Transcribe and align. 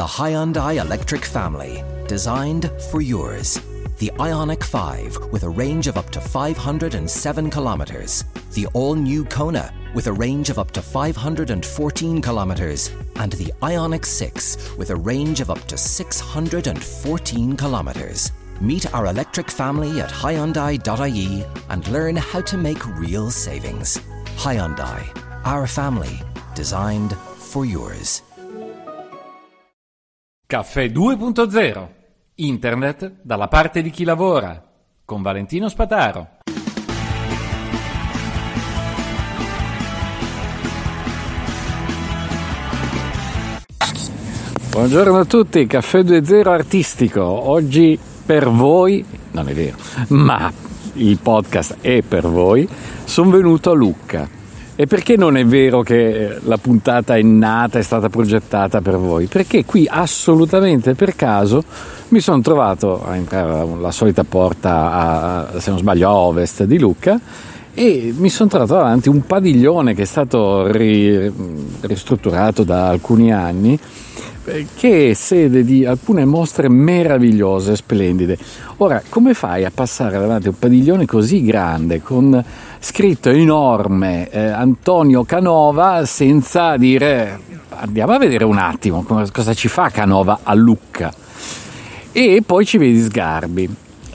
the 0.00 0.06
Hyundai 0.06 0.80
Electric 0.80 1.26
family, 1.26 1.84
designed 2.08 2.70
for 2.90 3.02
yours. 3.02 3.60
The 3.98 4.10
Ionic 4.18 4.64
5 4.64 5.30
with 5.30 5.42
a 5.42 5.48
range 5.50 5.88
of 5.88 5.98
up 5.98 6.08
to 6.12 6.22
507 6.22 7.50
kilometers. 7.50 8.24
The 8.52 8.66
all 8.68 8.94
new 8.94 9.26
Kona 9.26 9.70
with 9.94 10.06
a 10.06 10.12
range 10.14 10.48
of 10.48 10.58
up 10.58 10.70
to 10.70 10.80
514 10.80 12.22
kilometers. 12.22 12.90
And 13.16 13.32
the 13.32 13.52
Ionic 13.62 14.06
6 14.06 14.78
with 14.78 14.88
a 14.88 14.96
range 14.96 15.42
of 15.42 15.50
up 15.50 15.60
to 15.66 15.76
614 15.76 17.56
kilometers. 17.58 18.32
Meet 18.58 18.94
our 18.94 19.04
electric 19.04 19.50
family 19.50 20.00
at 20.00 20.08
Hyundai.ie 20.08 21.44
and 21.68 21.88
learn 21.88 22.16
how 22.16 22.40
to 22.40 22.56
make 22.56 22.96
real 22.96 23.30
savings. 23.30 23.98
Hyundai, 24.38 25.04
our 25.44 25.66
family, 25.66 26.22
designed 26.54 27.14
for 27.36 27.66
yours. 27.66 28.22
Caffè 30.50 30.86
2.0 30.86 31.88
Internet 32.34 33.18
dalla 33.22 33.46
parte 33.46 33.82
di 33.82 33.90
chi 33.90 34.02
lavora 34.02 34.60
con 35.04 35.22
Valentino 35.22 35.68
Spataro. 35.68 36.38
Buongiorno 44.70 45.18
a 45.18 45.24
tutti, 45.24 45.68
Caffè 45.68 46.00
2.0 46.00 46.48
artistico. 46.48 47.22
Oggi 47.22 47.96
per 48.26 48.48
voi, 48.48 49.04
non 49.30 49.48
è 49.48 49.54
vero, 49.54 49.76
ma 50.08 50.52
il 50.94 51.16
podcast 51.18 51.76
è 51.80 52.02
per 52.02 52.26
voi, 52.26 52.68
sono 53.04 53.30
venuto 53.30 53.70
a 53.70 53.74
Lucca. 53.74 54.39
E 54.80 54.86
perché 54.86 55.18
non 55.18 55.36
è 55.36 55.44
vero 55.44 55.82
che 55.82 56.38
la 56.42 56.56
puntata 56.56 57.14
è 57.14 57.20
nata, 57.20 57.78
è 57.78 57.82
stata 57.82 58.08
progettata 58.08 58.80
per 58.80 58.96
voi? 58.96 59.26
Perché 59.26 59.66
qui 59.66 59.86
assolutamente 59.86 60.94
per 60.94 61.14
caso 61.14 61.62
mi 62.08 62.20
sono 62.20 62.40
trovato 62.40 63.04
a 63.04 63.14
entrare 63.14 63.58
alla 63.58 63.90
solita 63.90 64.24
porta, 64.24 65.50
a, 65.52 65.60
se 65.60 65.68
non 65.68 65.80
sbaglio, 65.80 66.08
a 66.08 66.14
ovest 66.14 66.64
di 66.64 66.78
Lucca 66.78 67.20
e 67.74 68.14
mi 68.16 68.30
sono 68.30 68.48
trovato 68.48 68.72
davanti 68.72 69.10
un 69.10 69.26
padiglione 69.26 69.94
che 69.94 70.00
è 70.00 70.06
stato 70.06 70.72
ri, 70.72 71.30
ristrutturato 71.82 72.62
da 72.62 72.88
alcuni 72.88 73.34
anni 73.34 73.78
che 74.74 75.10
è 75.10 75.12
sede 75.14 75.64
di 75.64 75.84
alcune 75.84 76.24
mostre 76.24 76.68
meravigliose, 76.68 77.76
splendide. 77.76 78.38
Ora, 78.78 79.02
come 79.08 79.34
fai 79.34 79.64
a 79.64 79.70
passare 79.72 80.18
davanti 80.18 80.48
a 80.48 80.50
un 80.50 80.58
padiglione 80.58 81.06
così 81.06 81.42
grande, 81.44 82.02
con 82.02 82.42
scritto 82.78 83.30
enorme 83.30 84.28
eh, 84.30 84.46
Antonio 84.46 85.24
Canova, 85.24 86.04
senza 86.04 86.76
dire 86.76 87.38
andiamo 87.68 88.12
a 88.12 88.18
vedere 88.18 88.44
un 88.44 88.58
attimo 88.58 89.02
cosa 89.02 89.54
ci 89.54 89.68
fa 89.68 89.88
Canova 89.90 90.40
a 90.42 90.54
Lucca? 90.54 91.12
E 92.12 92.42
poi 92.44 92.66
ci 92.66 92.78
vedi 92.78 93.00
Sgarbi. 93.00 93.68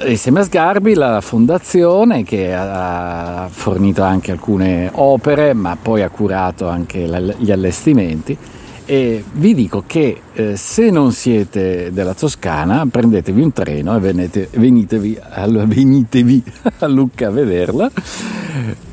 Insieme 0.08 0.42
a 0.42 0.44
Sgarbi 0.44 0.94
la 0.94 1.22
fondazione 1.22 2.24
che 2.24 2.54
ha 2.54 3.48
fornito 3.50 4.04
anche 4.04 4.32
alcune 4.32 4.90
opere, 4.94 5.54
ma 5.54 5.78
poi 5.82 6.02
ha 6.02 6.10
curato 6.10 6.68
anche 6.68 7.08
gli 7.38 7.52
allestimenti 7.52 8.38
e 8.86 9.24
vi 9.34 9.56
dico 9.56 9.84
che 9.86 10.22
eh, 10.34 10.56
se 10.56 10.92
non 10.92 11.12
siete 11.12 11.90
della 11.92 12.14
Toscana 12.14 12.86
prendetevi 12.86 13.42
un 13.42 13.52
treno 13.52 13.96
e 13.96 14.00
venite, 14.00 14.48
venitevi, 14.52 15.18
allora, 15.32 15.66
venitevi 15.66 16.44
a 16.80 16.88
Lucca 16.88 17.28
a 17.28 17.32
vederla 17.32 17.90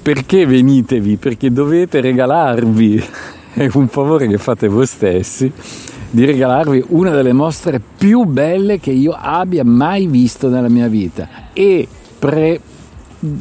perché 0.01 0.47
venitevi? 0.47 1.17
perché 1.17 1.53
dovete 1.53 2.01
regalarvi 2.01 3.05
è 3.53 3.69
un 3.75 3.89
favore 3.89 4.27
che 4.29 4.39
fate 4.39 4.67
voi 4.69 4.87
stessi 4.87 5.53
di 6.09 6.25
regalarvi 6.25 6.85
una 6.89 7.11
delle 7.11 7.35
mostre 7.35 7.81
più 7.81 8.25
belle 8.25 8.81
che 8.81 8.93
io 8.93 9.15
abbia 9.19 9.65
mai 9.65 10.07
visto 10.07 10.49
nella 10.49 10.71
mia 10.71 10.89
vita 10.89 11.29
e 11.53 11.87
pre, 12.19 12.61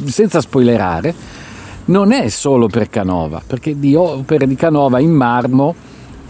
senza 0.05 0.41
spoilerare 0.41 1.13
non 1.85 2.11
è 2.11 2.27
solo 2.27 2.67
per 2.67 2.89
Canova 2.89 3.41
perché 3.45 3.79
di 3.79 3.95
opere 3.95 4.47
di 4.47 4.55
Canova 4.55 4.99
in 4.99 5.11
marmo 5.11 5.75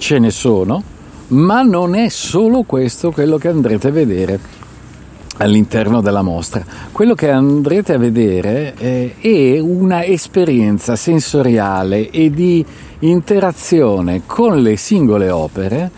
ce 0.02 0.18
ne 0.18 0.32
sono, 0.32 0.82
ma 1.28 1.62
non 1.62 1.94
è 1.94 2.10
solo 2.10 2.64
questo 2.64 3.12
quello 3.12 3.38
che 3.38 3.50
andrete 3.50 3.90
a 3.90 3.92
vedere 3.92 4.40
all'interno 5.38 6.02
della 6.02 6.24
mostra. 6.24 6.66
Quello 6.92 7.14
che 7.14 7.30
andrete 7.30 7.94
a 7.94 7.98
vedere 8.00 8.74
eh, 8.78 9.14
è 9.20 9.60
una 9.60 10.04
esperienza 10.04 10.96
sensoriale 10.96 12.10
e 12.10 12.32
di 12.32 12.66
interazione 13.00 14.24
con 14.26 14.60
le 14.60 14.76
singole 14.76 15.30
opere 15.30 15.92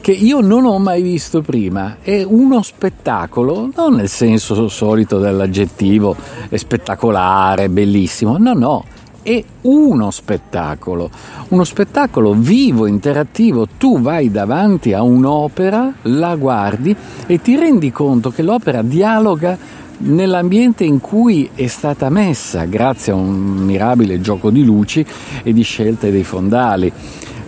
che 0.00 0.12
io 0.12 0.40
non 0.40 0.64
ho 0.64 0.78
mai 0.78 1.02
visto 1.02 1.42
prima. 1.42 1.96
È 2.00 2.22
uno 2.22 2.62
spettacolo, 2.62 3.68
non 3.74 3.94
nel 3.94 4.08
senso 4.08 4.68
solito 4.68 5.18
dell'aggettivo, 5.18 6.14
spettacolare, 6.54 7.68
bellissimo, 7.68 8.38
no, 8.38 8.52
no 8.52 8.84
è 9.22 9.42
uno 9.62 10.10
spettacolo, 10.10 11.10
uno 11.48 11.64
spettacolo 11.64 12.32
vivo, 12.34 12.86
interattivo. 12.86 13.66
Tu 13.76 14.00
vai 14.00 14.30
davanti 14.30 14.92
a 14.92 15.02
un'opera, 15.02 15.92
la 16.02 16.36
guardi 16.36 16.94
e 17.26 17.40
ti 17.40 17.56
rendi 17.56 17.90
conto 17.90 18.30
che 18.30 18.42
l'opera 18.42 18.82
dialoga 18.82 19.56
nell'ambiente 19.98 20.84
in 20.84 21.00
cui 21.00 21.50
è 21.54 21.66
stata 21.66 22.08
messa, 22.08 22.64
grazie 22.64 23.12
a 23.12 23.16
un 23.16 23.34
mirabile 23.34 24.20
gioco 24.20 24.50
di 24.50 24.64
luci 24.64 25.04
e 25.42 25.52
di 25.52 25.62
scelte 25.62 26.10
dei 26.10 26.24
fondali. 26.24 26.92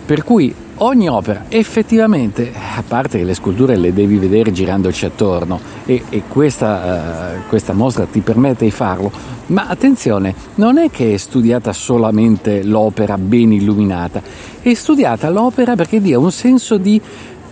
Per 0.05 0.23
cui 0.23 0.53
ogni 0.83 1.07
opera 1.07 1.45
effettivamente, 1.49 2.51
a 2.53 2.83
parte 2.85 3.17
che 3.17 3.23
le 3.23 3.33
sculture 3.33 3.75
le 3.75 3.93
devi 3.93 4.17
vedere 4.17 4.51
girandoci 4.51 5.05
attorno 5.05 5.59
e, 5.85 6.03
e 6.09 6.23
questa, 6.27 7.35
uh, 7.37 7.47
questa, 7.47 7.73
mostra 7.73 8.05
ti 8.05 8.19
permette 8.19 8.65
di 8.65 8.71
farlo, 8.71 9.11
ma 9.47 9.67
attenzione, 9.67 10.33
non 10.55 10.77
è 10.77 10.89
che 10.89 11.13
è 11.13 11.17
studiata 11.17 11.73
solamente 11.73 12.63
l'opera 12.63 13.17
ben 13.17 13.51
illuminata, 13.51 14.21
è 14.61 14.73
studiata 14.73 15.29
l'opera 15.29 15.75
perché 15.75 16.01
dia 16.01 16.19
un 16.19 16.31
senso 16.31 16.77
di 16.77 17.01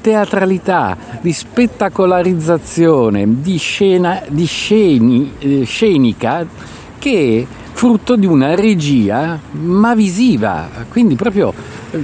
teatralità, 0.02 0.98
di 1.22 1.32
spettacolarizzazione, 1.32 3.42
di, 3.42 3.58
scena, 3.58 4.22
di 4.28 4.46
sceni, 4.46 5.34
eh, 5.38 5.64
scenica 5.64 6.46
che 6.98 7.46
frutto 7.82 8.16
di 8.16 8.28
una 8.28 8.54
regia 8.54 9.40
ma 9.54 9.96
visiva, 9.96 10.70
quindi 10.88 11.16
proprio 11.16 11.52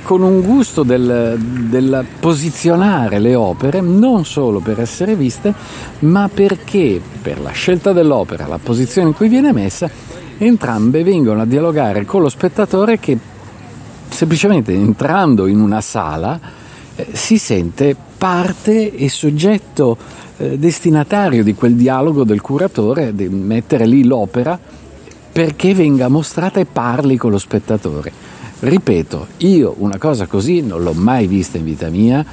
con 0.01 0.23
un 0.23 0.41
gusto 0.41 0.81
del, 0.81 1.37
del, 1.37 2.03
posizionare 2.19 3.19
le 3.19 3.35
opere 3.35 3.79
non 3.79 4.25
solo 4.25 4.57
per 4.57 4.79
essere 4.79 5.15
viste, 5.15 5.53
ma 5.99 6.31
perché 6.33 6.99
per 7.21 7.39
la 7.39 7.51
scelta 7.51 7.93
dell'opera, 7.93 8.47
la 8.47 8.57
posizione 8.57 9.09
in 9.09 9.13
cui 9.13 9.27
viene 9.27 9.53
messa, 9.53 9.87
entrambe 10.39 11.03
vengono 11.03 11.41
a 11.41 11.45
dialogare 11.45 12.05
con 12.05 12.23
lo 12.23 12.29
spettatore 12.29 12.97
che 12.97 13.15
semplicemente 14.09 14.73
entrando 14.73 15.45
in 15.45 15.59
una 15.59 15.81
sala 15.81 16.39
eh, 16.95 17.09
si 17.11 17.37
sente 17.37 17.95
parte 18.17 18.95
e 18.95 19.09
soggetto 19.09 19.95
eh, 20.37 20.57
destinatario 20.57 21.43
di 21.43 21.53
quel 21.53 21.75
dialogo 21.75 22.23
del 22.23 22.41
curatore, 22.41 23.13
di 23.13 23.29
mettere 23.29 23.85
lì 23.85 24.03
l'opera 24.03 24.59
perché 25.37 25.75
venga 25.75 26.07
mostrata 26.07 26.59
e 26.59 26.65
parli 26.65 27.15
con 27.15 27.29
lo 27.29 27.37
spettatore. 27.37 28.11
Ripeto, 28.57 29.27
io 29.37 29.75
una 29.77 29.99
cosa 29.99 30.25
così 30.25 30.61
non 30.61 30.81
l'ho 30.81 30.93
mai 30.93 31.27
vista 31.27 31.59
in 31.59 31.63
vita 31.63 31.89
mia, 31.89 32.25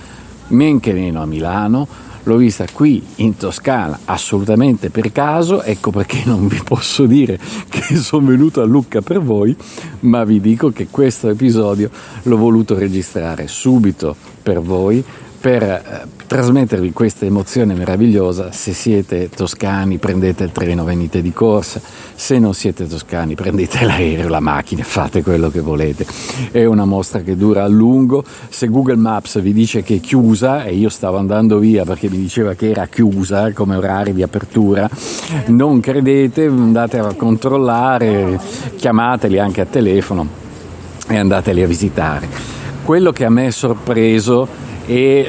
men 0.46 0.80
che 0.80 0.94
meno 0.94 1.20
a 1.20 1.26
Milano, 1.26 1.86
l'ho 2.22 2.36
vista 2.38 2.64
qui 2.72 3.04
in 3.16 3.36
Toscana 3.36 3.98
assolutamente 4.06 4.88
per 4.88 5.12
caso, 5.12 5.62
ecco 5.62 5.90
perché 5.90 6.22
non 6.24 6.46
vi 6.46 6.62
posso 6.64 7.04
dire 7.04 7.38
che 7.68 7.94
sono 7.96 8.28
venuto 8.28 8.62
a 8.62 8.64
Lucca 8.64 9.02
per 9.02 9.20
voi, 9.20 9.54
ma 10.00 10.24
vi 10.24 10.40
dico 10.40 10.70
che 10.70 10.86
questo 10.90 11.28
episodio 11.28 11.90
l'ho 12.22 12.36
voluto 12.38 12.78
registrare 12.78 13.48
subito 13.48 14.16
per 14.42 14.62
voi 14.62 15.04
per 15.44 15.62
eh, 15.62 16.06
trasmettervi 16.26 16.90
questa 16.92 17.26
emozione 17.26 17.74
meravigliosa. 17.74 18.50
Se 18.50 18.72
siete 18.72 19.28
toscani 19.28 19.98
prendete 19.98 20.44
il 20.44 20.52
treno, 20.52 20.84
venite 20.84 21.20
di 21.20 21.34
corsa, 21.34 21.82
se 22.14 22.38
non 22.38 22.54
siete 22.54 22.86
toscani 22.86 23.34
prendete 23.34 23.84
l'aereo, 23.84 24.30
la 24.30 24.40
macchina, 24.40 24.82
fate 24.84 25.22
quello 25.22 25.50
che 25.50 25.60
volete. 25.60 26.06
È 26.50 26.64
una 26.64 26.86
mostra 26.86 27.20
che 27.20 27.36
dura 27.36 27.62
a 27.62 27.68
lungo, 27.68 28.24
se 28.48 28.68
Google 28.68 28.96
Maps 28.96 29.38
vi 29.42 29.52
dice 29.52 29.82
che 29.82 29.96
è 29.96 30.00
chiusa 30.00 30.64
e 30.64 30.76
io 30.76 30.88
stavo 30.88 31.18
andando 31.18 31.58
via 31.58 31.84
perché 31.84 32.08
mi 32.08 32.16
diceva 32.16 32.54
che 32.54 32.70
era 32.70 32.86
chiusa 32.86 33.52
come 33.52 33.76
orari 33.76 34.14
di 34.14 34.22
apertura, 34.22 34.88
non 35.48 35.80
credete, 35.80 36.46
andate 36.46 37.00
a 37.00 37.12
controllare, 37.12 38.40
chiamateli 38.76 39.38
anche 39.38 39.60
a 39.60 39.66
telefono 39.66 40.26
e 41.06 41.18
andateli 41.18 41.62
a 41.62 41.66
visitare. 41.66 42.28
Quello 42.82 43.12
che 43.12 43.26
a 43.26 43.30
me 43.30 43.48
è 43.48 43.50
sorpreso 43.50 44.63
e 44.86 45.28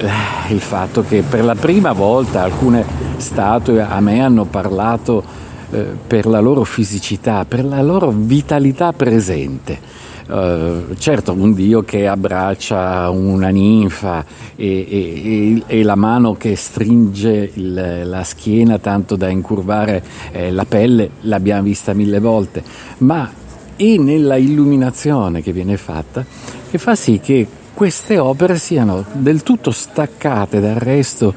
il 0.49 0.59
fatto 0.59 1.03
che 1.03 1.21
per 1.21 1.43
la 1.43 1.55
prima 1.55 1.93
volta 1.93 2.43
alcune 2.43 2.85
statue 3.17 3.81
a 3.81 3.99
me 3.99 4.21
hanno 4.21 4.45
parlato 4.45 5.23
eh, 5.71 5.85
per 6.05 6.25
la 6.25 6.39
loro 6.39 6.63
fisicità, 6.63 7.45
per 7.45 7.65
la 7.65 7.81
loro 7.81 8.11
vitalità 8.15 8.91
presente. 8.93 10.03
Uh, 10.27 10.95
certo, 10.97 11.33
un 11.33 11.53
dio 11.53 11.83
che 11.83 12.07
abbraccia 12.07 13.11
una 13.11 13.49
ninfa 13.49 14.25
e, 14.55 14.87
e, 14.89 15.63
e 15.67 15.83
la 15.83 15.93
mano 15.93 16.33
che 16.33 16.55
stringe 16.55 17.51
il, 17.53 18.01
la 18.05 18.23
schiena 18.23 18.79
tanto 18.79 19.15
da 19.15 19.29
incurvare 19.29 20.01
eh, 20.31 20.51
la 20.51 20.65
pelle 20.65 21.11
l'abbiamo 21.21 21.61
vista 21.61 21.93
mille 21.93 22.19
volte, 22.19 22.63
ma 22.99 23.31
è 23.75 23.97
nella 23.97 24.37
illuminazione 24.37 25.43
che 25.43 25.51
viene 25.51 25.77
fatta 25.77 26.25
che 26.71 26.77
fa 26.79 26.95
sì 26.95 27.19
che 27.19 27.47
queste 27.75 28.17
opere 28.17 28.57
siano 28.57 29.05
del 29.11 29.43
tutto 29.43 29.69
staccate 29.69 30.59
dal 30.59 30.75
resto 30.75 31.33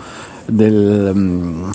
del, 0.47 1.13
mm, 1.15 1.71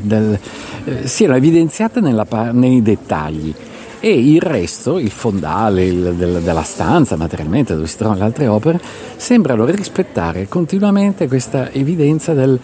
del, 0.00 0.38
eh, 0.84 1.06
siano 1.06 1.34
evidenziate 1.34 2.00
nella, 2.00 2.26
nei 2.52 2.80
dettagli. 2.80 3.52
E 3.98 4.12
il 4.12 4.40
resto, 4.40 4.98
il 4.98 5.10
fondale 5.10 5.84
il, 5.84 6.14
del, 6.14 6.40
della 6.40 6.62
stanza, 6.62 7.16
materialmente 7.16 7.74
dove 7.74 7.88
si 7.88 7.96
trovano 7.96 8.20
le 8.20 8.26
altre 8.26 8.46
opere, 8.46 8.80
sembrano 9.16 9.64
rispettare 9.64 10.46
continuamente 10.48 11.26
questa 11.26 11.72
evidenza 11.72 12.32
del 12.32 12.58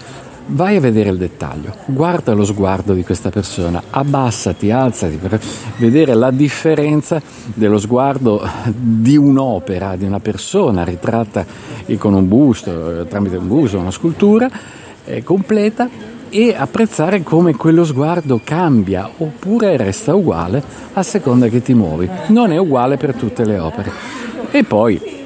vai 0.46 0.76
a 0.76 0.80
vedere 0.80 1.10
il 1.10 1.16
dettaglio, 1.16 1.74
guarda 1.86 2.32
lo 2.32 2.44
sguardo 2.44 2.94
di 2.94 3.04
questa 3.04 3.30
persona, 3.30 3.82
abbassati, 3.90 4.70
alzati 4.70 5.16
per 5.16 5.40
vedere 5.76 6.14
la 6.14 6.30
differenza 6.30 7.20
dello 7.54 7.78
sguardo 7.78 8.46
di 8.72 9.16
un'opera, 9.16 9.96
di 9.96 10.04
una 10.04 10.20
persona 10.20 10.84
ritratta 10.84 11.44
con 11.98 12.14
un 12.14 12.28
busto, 12.28 13.06
tramite 13.08 13.36
un 13.36 13.48
busto, 13.48 13.78
una 13.78 13.90
scultura 13.90 14.50
eh, 15.04 15.22
completa 15.22 15.88
e 16.28 16.54
apprezzare 16.56 17.22
come 17.22 17.54
quello 17.54 17.84
sguardo 17.84 18.40
cambia 18.42 19.08
oppure 19.18 19.76
resta 19.76 20.14
uguale 20.14 20.62
a 20.94 21.02
seconda 21.02 21.48
che 21.48 21.60
ti 21.60 21.74
muovi. 21.74 22.08
Non 22.28 22.52
è 22.52 22.56
uguale 22.56 22.96
per 22.96 23.14
tutte 23.14 23.44
le 23.44 23.58
opere. 23.58 23.90
E 24.50 24.64
poi 24.64 25.21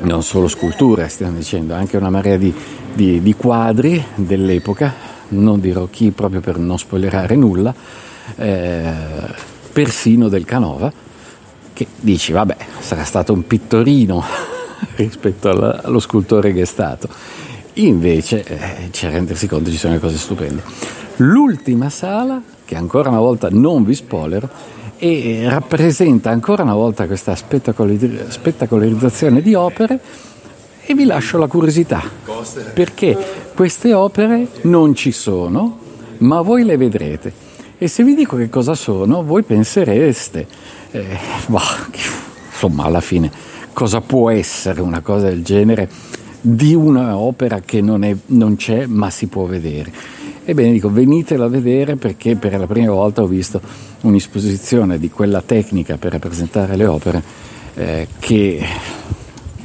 non 0.00 0.22
solo 0.22 0.48
sculture, 0.48 1.08
stiamo 1.08 1.36
dicendo, 1.36 1.74
anche 1.74 1.96
una 1.96 2.10
marea 2.10 2.36
di, 2.36 2.52
di, 2.92 3.22
di 3.22 3.34
quadri 3.34 4.02
dell'epoca, 4.14 4.92
non 5.28 5.60
dirò 5.60 5.88
chi 5.90 6.10
proprio 6.10 6.40
per 6.40 6.58
non 6.58 6.78
spoilerare 6.78 7.36
nulla, 7.36 7.74
eh, 8.36 8.92
persino 9.72 10.28
del 10.28 10.44
Canova, 10.44 10.92
che 11.72 11.86
dici, 12.00 12.32
vabbè, 12.32 12.56
sarà 12.80 13.04
stato 13.04 13.32
un 13.32 13.46
pittorino 13.46 14.22
rispetto 14.96 15.48
allo 15.50 16.00
scultore 16.00 16.52
che 16.52 16.62
è 16.62 16.66
stato 16.66 17.08
Invece, 17.78 18.42
eh, 18.44 18.90
c'è 18.90 19.08
a 19.08 19.10
rendersi 19.10 19.46
conto 19.46 19.70
ci 19.70 19.76
sono 19.76 19.98
cose 19.98 20.16
stupende. 20.16 20.62
L'ultima 21.16 21.90
sala, 21.90 22.40
che 22.64 22.74
ancora 22.74 23.10
una 23.10 23.18
volta 23.18 23.48
non 23.50 23.84
vi 23.84 23.94
spoiler, 23.94 24.48
e 24.98 25.48
rappresenta 25.48 26.30
ancora 26.30 26.62
una 26.62 26.74
volta 26.74 27.06
questa 27.06 27.34
spettacolarizzazione 27.34 29.42
di 29.42 29.54
opere. 29.54 30.00
E 30.88 30.94
vi 30.94 31.04
lascio 31.04 31.36
la 31.38 31.48
curiosità 31.48 32.00
perché 32.72 33.18
queste 33.54 33.92
opere 33.92 34.46
non 34.62 34.94
ci 34.94 35.10
sono 35.10 35.78
ma 36.18 36.42
voi 36.42 36.64
le 36.64 36.76
vedrete. 36.76 37.32
E 37.76 37.88
se 37.88 38.04
vi 38.04 38.14
dico 38.14 38.36
che 38.36 38.48
cosa 38.48 38.74
sono 38.74 39.24
voi 39.24 39.42
pensereste 39.42 40.46
eh, 40.92 41.04
bah, 41.46 41.88
insomma 42.50 42.84
alla 42.84 43.00
fine 43.00 43.30
cosa 43.72 44.00
può 44.00 44.30
essere 44.30 44.80
una 44.80 45.00
cosa 45.00 45.26
del 45.26 45.42
genere 45.42 45.88
di 46.40 46.74
un'opera 46.74 47.60
che 47.60 47.80
non, 47.80 48.04
è, 48.04 48.14
non 48.26 48.56
c'è 48.56 48.86
ma 48.86 49.10
si 49.10 49.26
può 49.26 49.44
vedere. 49.44 49.92
Ebbene 50.48 50.70
dico 50.70 50.88
venitela 50.88 51.46
a 51.46 51.48
vedere 51.48 51.96
perché 51.96 52.36
per 52.36 52.56
la 52.56 52.68
prima 52.68 52.92
volta 52.92 53.20
ho 53.20 53.26
visto 53.26 53.60
un'esposizione 54.02 54.96
di 54.96 55.10
quella 55.10 55.42
tecnica 55.42 55.96
per 55.96 56.12
rappresentare 56.12 56.76
le 56.76 56.86
opere 56.86 57.22
eh, 57.74 58.06
che 58.20 58.64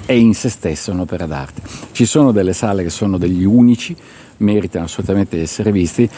è 0.04 0.12
in 0.12 0.34
se 0.34 0.50
stessa 0.50 0.92
un'opera 0.92 1.28
d'arte. 1.28 1.62
Ci 1.92 2.06
sono 2.06 2.32
delle 2.32 2.54
sale 2.54 2.82
che 2.82 2.90
sono 2.90 3.20
degli 3.20 3.46
unici, 3.46 3.96
meritano 4.38 4.86
assolutamente 4.86 5.38
di 5.38 5.44
essere 5.44 5.72
visti, 5.72 6.10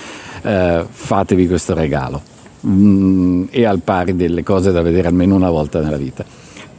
eh, 0.44 0.86
fatevi 0.90 1.46
questo 1.46 1.74
regalo. 1.74 2.22
Mm, 2.66 3.44
e 3.50 3.66
al 3.66 3.82
pari 3.82 4.16
delle 4.16 4.44
cose 4.44 4.72
da 4.72 4.82
vedere 4.82 5.10
almeno 5.10 5.36
una 5.36 5.50
volta 5.50 5.82
nella 5.82 5.98
vita. 5.98 6.24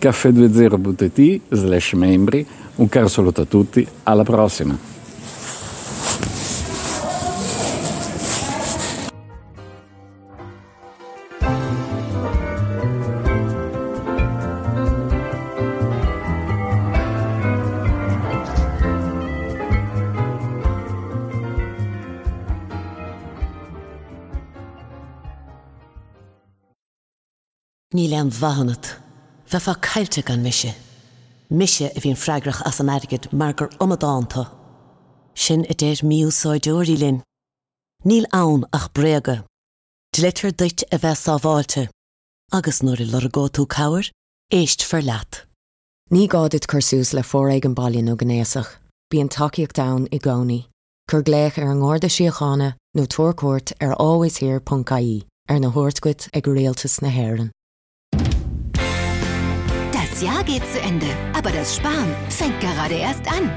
caffè20.it 0.00 1.40
slash 1.50 1.92
membri 1.92 2.46
un 2.76 2.88
caro 2.88 3.08
saluto 3.08 3.42
a 3.42 3.44
tutti, 3.44 3.86
alla 4.04 4.24
prossima! 4.24 4.93
Ní 27.94 28.08
le 28.08 28.16
an 28.16 28.30
bhahanat, 28.30 28.96
bheit 29.50 29.62
fá 29.62 29.74
caiilte 29.80 30.28
an 30.30 30.42
miise. 30.42 30.74
mise 31.50 31.82
a 31.82 32.00
bhín 32.00 32.16
freigrach 32.16 32.62
as 32.66 32.80
an 32.80 32.88
airigid 32.88 33.32
mar 33.32 33.52
gur 33.52 33.68
omadánta. 33.80 34.48
Sin 35.34 35.64
a 35.70 35.74
déir 35.74 36.02
míúsáidúirí 36.02 36.98
linn. 36.98 37.22
Níl 38.04 38.26
ann 38.32 38.64
ach 38.72 38.92
bréaga. 38.92 39.44
Dléitir 40.14 40.52
duit 40.56 40.84
a 40.92 40.98
bheith 40.98 41.22
sáháilte, 41.24 41.88
agus 42.52 42.82
nuair 42.82 43.00
i 43.00 43.04
le 43.04 43.28
gá 43.28 43.48
tú 43.50 43.66
cabhar, 43.66 44.10
éist 44.52 44.82
fer 44.82 45.02
leat. 45.02 45.44
Ní 46.10 46.28
gáid 46.28 46.66
chusús 46.66 47.14
le 47.14 47.22
fór 47.22 47.50
ag 47.50 47.64
an 47.64 47.74
bailíon 47.74 48.06
nó 48.08 48.16
gnéasach, 48.16 48.78
bí 49.10 49.20
an 49.20 49.28
takeíoach 49.28 49.74
da 49.74 49.86
i 50.10 50.18
gcónaí, 50.18 50.66
chur 51.10 51.22
gléich 51.22 51.58
ar 51.58 51.70
an 51.72 51.82
gáda 51.82 52.08
siochána 52.08 52.74
nó 52.96 53.06
tuaircuirt 53.06 53.74
ar 53.80 53.96
áhashir.caí 53.98 55.24
ar 55.48 55.58
na 55.60 55.70
thuirtcuid 55.70 56.28
ag 56.32 56.46
réaltas 56.46 57.02
na 57.02 57.10
hhéan. 57.10 57.50
Das 60.14 60.22
Jahr 60.22 60.44
geht 60.44 60.64
zu 60.70 60.80
Ende, 60.80 61.08
aber 61.36 61.50
das 61.50 61.74
Sparen 61.74 62.14
fängt 62.28 62.60
gerade 62.60 62.94
erst 62.94 63.26
an. 63.26 63.50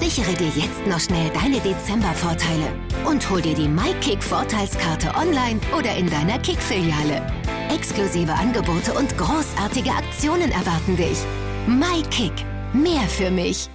Sichere 0.00 0.34
dir 0.34 0.48
jetzt 0.56 0.84
noch 0.88 0.98
schnell 0.98 1.30
deine 1.30 1.60
Dezember-Vorteile 1.60 2.66
und 3.08 3.30
hol 3.30 3.40
dir 3.40 3.54
die 3.54 3.68
MyKick-Vorteilskarte 3.68 5.14
online 5.14 5.60
oder 5.78 5.94
in 5.94 6.10
deiner 6.10 6.40
Kick-Filiale. 6.40 7.24
Exklusive 7.72 8.32
Angebote 8.32 8.92
und 8.92 9.16
großartige 9.16 9.92
Aktionen 9.92 10.50
erwarten 10.50 10.96
dich. 10.96 11.18
MyKick. 11.68 12.44
Mehr 12.72 13.02
für 13.02 13.30
mich. 13.30 13.70